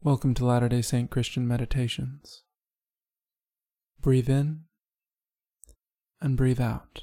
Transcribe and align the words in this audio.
Welcome 0.00 0.32
to 0.34 0.46
Latter 0.46 0.68
day 0.68 0.80
Saint 0.80 1.10
Christian 1.10 1.48
Meditations. 1.48 2.44
Breathe 4.00 4.30
in 4.30 4.60
and 6.20 6.36
breathe 6.36 6.60
out. 6.60 7.02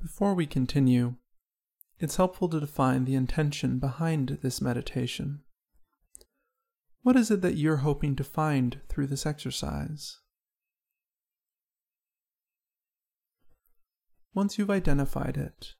Before 0.00 0.34
we 0.34 0.46
continue, 0.46 1.16
it's 1.98 2.14
helpful 2.14 2.48
to 2.50 2.60
define 2.60 3.04
the 3.04 3.16
intention 3.16 3.80
behind 3.80 4.38
this 4.40 4.60
meditation. 4.60 5.40
What 7.02 7.16
is 7.16 7.28
it 7.28 7.40
that 7.40 7.56
you're 7.56 7.78
hoping 7.78 8.14
to 8.14 8.22
find 8.22 8.78
through 8.88 9.08
this 9.08 9.26
exercise? 9.26 10.20
Once 14.34 14.58
you've 14.58 14.70
identified 14.70 15.36
it, 15.36 15.74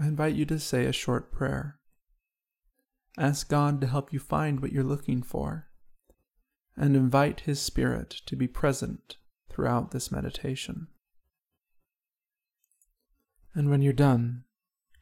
I 0.00 0.06
invite 0.06 0.34
you 0.34 0.44
to 0.46 0.58
say 0.58 0.84
a 0.84 0.92
short 0.92 1.32
prayer. 1.32 1.78
Ask 3.18 3.48
God 3.48 3.80
to 3.80 3.86
help 3.86 4.12
you 4.12 4.18
find 4.18 4.60
what 4.60 4.72
you're 4.72 4.84
looking 4.84 5.22
for, 5.22 5.68
and 6.76 6.94
invite 6.94 7.40
His 7.40 7.60
Spirit 7.60 8.10
to 8.26 8.36
be 8.36 8.46
present 8.46 9.16
throughout 9.50 9.90
this 9.90 10.12
meditation. 10.12 10.88
And 13.54 13.70
when 13.70 13.82
you're 13.82 13.92
done, 13.92 14.44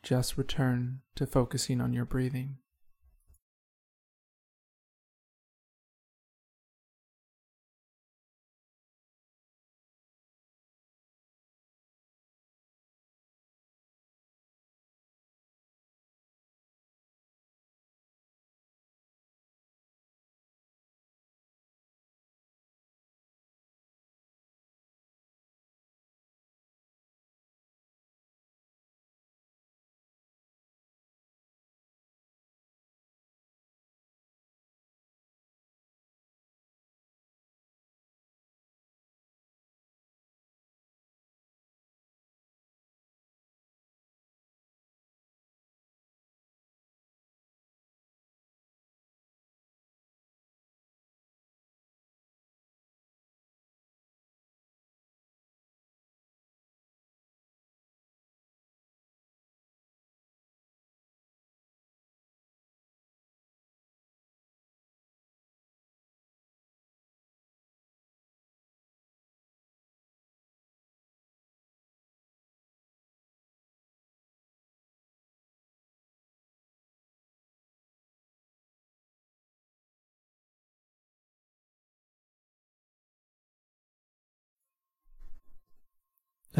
just 0.02 0.38
return 0.38 1.00
to 1.16 1.26
focusing 1.26 1.80
on 1.80 1.92
your 1.92 2.04
breathing. 2.04 2.58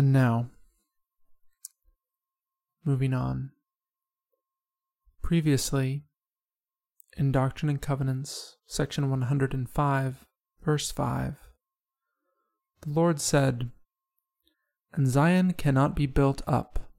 And 0.00 0.15
now, 0.15 0.49
moving 2.87 3.12
on. 3.12 3.50
Previously, 5.21 6.06
in 7.19 7.33
Doctrine 7.33 7.69
and 7.69 7.83
Covenants, 7.83 8.56
section 8.66 9.11
105, 9.11 10.25
verse 10.65 10.91
5, 10.91 11.34
the 12.81 12.88
Lord 12.88 13.21
said, 13.21 13.72
And 14.94 15.06
Zion 15.06 15.53
cannot 15.53 15.94
be 15.94 16.06
built 16.06 16.41
up 16.47 16.91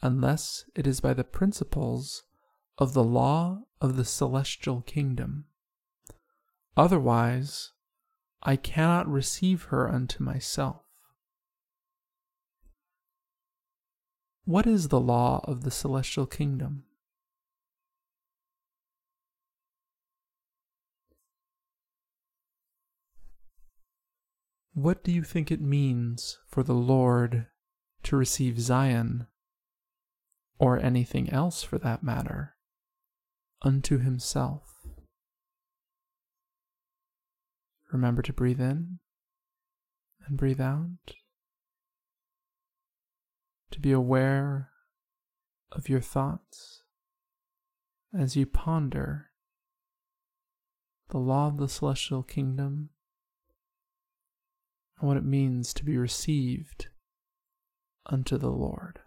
unless 0.00 0.64
it 0.76 0.86
is 0.86 1.00
by 1.00 1.12
the 1.12 1.24
principles 1.24 2.22
of 2.78 2.94
the 2.94 3.02
law 3.02 3.62
of 3.80 3.96
the 3.96 4.04
celestial 4.04 4.82
kingdom. 4.82 5.46
Otherwise, 6.76 7.72
I 8.44 8.54
cannot 8.54 9.08
receive 9.08 9.64
her 9.70 9.92
unto 9.92 10.22
myself. 10.22 10.83
What 14.46 14.66
is 14.66 14.88
the 14.88 15.00
law 15.00 15.40
of 15.44 15.62
the 15.62 15.70
celestial 15.70 16.26
kingdom? 16.26 16.84
What 24.74 25.02
do 25.02 25.12
you 25.12 25.22
think 25.22 25.50
it 25.50 25.62
means 25.62 26.38
for 26.46 26.62
the 26.62 26.74
Lord 26.74 27.46
to 28.02 28.16
receive 28.16 28.60
Zion, 28.60 29.28
or 30.58 30.78
anything 30.78 31.30
else 31.30 31.62
for 31.62 31.78
that 31.78 32.02
matter, 32.02 32.56
unto 33.62 33.96
himself? 33.98 34.86
Remember 37.92 38.20
to 38.20 38.32
breathe 38.32 38.60
in 38.60 38.98
and 40.26 40.36
breathe 40.36 40.60
out 40.60 41.14
to 43.74 43.80
be 43.80 43.90
aware 43.90 44.70
of 45.72 45.88
your 45.88 46.00
thoughts 46.00 46.84
as 48.16 48.36
you 48.36 48.46
ponder 48.46 49.30
the 51.08 51.18
law 51.18 51.48
of 51.48 51.56
the 51.56 51.68
celestial 51.68 52.22
kingdom 52.22 52.90
and 55.00 55.08
what 55.08 55.16
it 55.16 55.24
means 55.24 55.74
to 55.74 55.84
be 55.84 55.98
received 55.98 56.86
unto 58.06 58.38
the 58.38 58.50
Lord. 58.50 59.00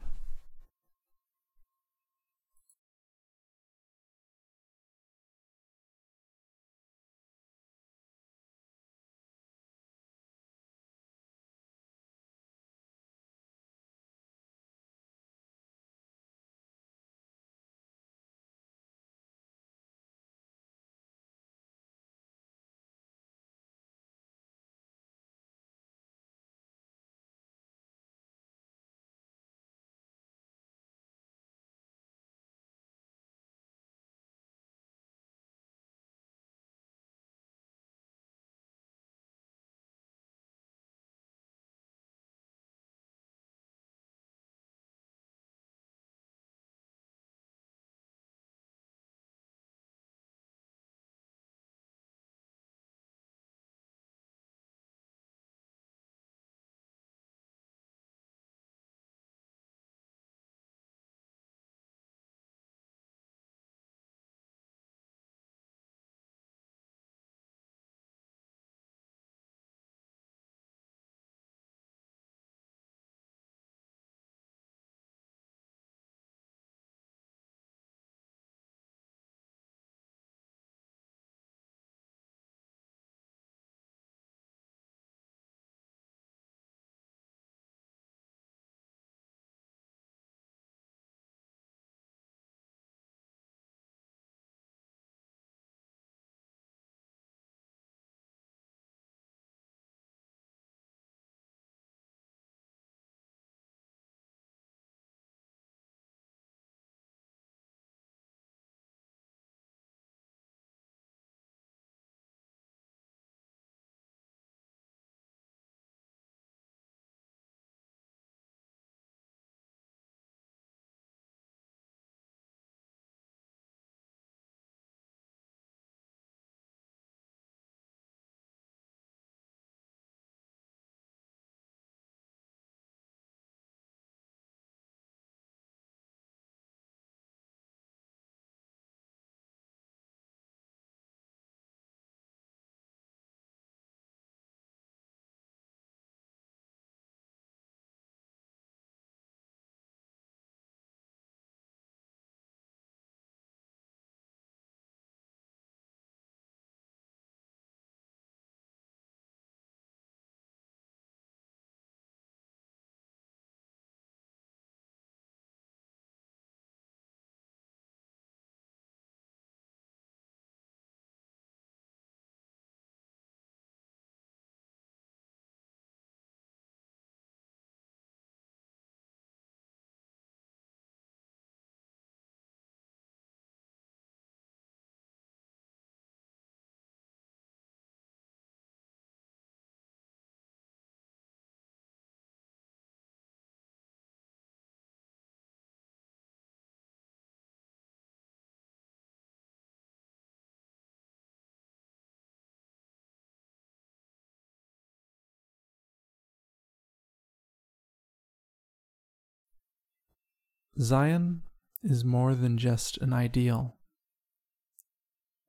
Zion 210.80 211.42
is 211.82 212.06
more 212.06 212.36
than 212.36 212.58
just 212.58 212.98
an 213.00 213.12
ideal 213.12 213.78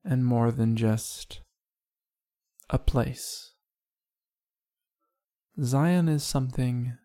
and 0.02 0.24
more 0.24 0.50
than 0.50 0.74
just 0.74 1.40
a 2.70 2.78
place. 2.78 3.52
Zion 5.62 6.08
is 6.08 6.22
something 6.22 6.96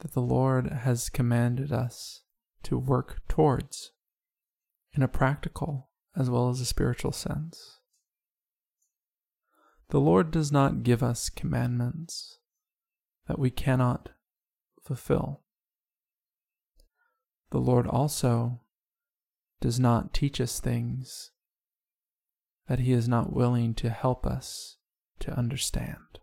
that 0.00 0.12
the 0.12 0.20
Lord 0.20 0.68
has 0.68 1.08
commanded 1.08 1.72
us 1.72 2.22
to 2.62 2.78
work 2.78 3.22
towards 3.28 3.92
in 4.92 5.02
a 5.02 5.08
practical 5.08 5.90
as 6.14 6.30
well 6.30 6.48
as 6.48 6.60
a 6.60 6.66
spiritual 6.66 7.12
sense. 7.12 7.80
The 9.88 10.00
Lord 10.00 10.30
does 10.30 10.52
not 10.52 10.82
give 10.84 11.02
us 11.02 11.28
commandments 11.28 12.38
that 13.26 13.38
we 13.38 13.50
cannot 13.50 14.10
fulfill. 14.82 15.42
The 17.56 17.62
Lord 17.62 17.86
also 17.86 18.60
does 19.62 19.80
not 19.80 20.12
teach 20.12 20.42
us 20.42 20.60
things 20.60 21.30
that 22.68 22.80
He 22.80 22.92
is 22.92 23.08
not 23.08 23.32
willing 23.32 23.72
to 23.76 23.88
help 23.88 24.26
us 24.26 24.76
to 25.20 25.34
understand. 25.34 26.18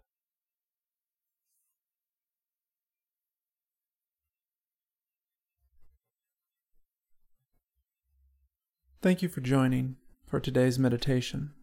Thank 9.01 9.23
you 9.23 9.27
for 9.27 9.41
joining 9.41 9.95
for 10.27 10.39
today's 10.39 10.77
meditation. 10.77 11.53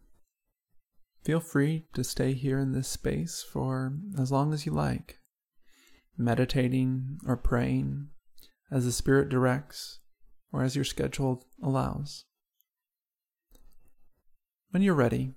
Feel 1.23 1.39
free 1.39 1.85
to 1.93 2.03
stay 2.03 2.33
here 2.33 2.59
in 2.59 2.73
this 2.73 2.89
space 2.89 3.41
for 3.41 3.93
as 4.19 4.33
long 4.33 4.53
as 4.53 4.65
you 4.65 4.73
like, 4.73 5.19
meditating 6.17 7.21
or 7.25 7.37
praying 7.37 8.09
as 8.71 8.85
the 8.85 8.91
Spirit 8.91 9.29
directs 9.29 9.99
or 10.51 10.63
as 10.63 10.75
your 10.75 10.85
schedule 10.85 11.45
allows. 11.61 12.25
When 14.71 14.81
you're 14.81 14.95
ready, 14.95 15.33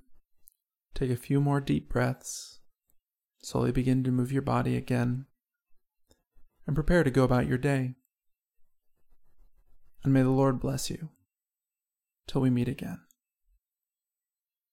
take 0.95 1.11
a 1.11 1.17
few 1.17 1.41
more 1.41 1.61
deep 1.61 1.89
breaths, 1.89 2.61
slowly 3.43 3.73
begin 3.73 4.05
to 4.05 4.13
move 4.13 4.31
your 4.31 4.43
body 4.43 4.77
again, 4.77 5.27
and 6.67 6.75
prepare 6.75 7.03
to 7.03 7.11
go 7.11 7.25
about 7.25 7.49
your 7.49 7.59
day. 7.59 7.95
And 10.05 10.13
may 10.13 10.23
the 10.23 10.31
Lord 10.31 10.61
bless 10.61 10.89
you 10.89 11.11
till 12.27 12.41
we 12.41 12.51
meet 12.51 12.69
again. 12.69 13.01